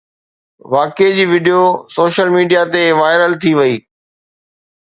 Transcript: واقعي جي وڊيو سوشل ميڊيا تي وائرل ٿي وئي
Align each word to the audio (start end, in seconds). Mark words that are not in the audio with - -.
واقعي 0.73 1.11
جي 1.17 1.25
وڊيو 1.33 1.59
سوشل 1.97 2.27
ميڊيا 2.37 2.61
تي 2.73 2.83
وائرل 3.01 3.31
ٿي 3.45 3.51
وئي 3.59 3.75